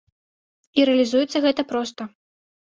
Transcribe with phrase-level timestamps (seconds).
[0.79, 2.11] І рэалізуецца гэта проста.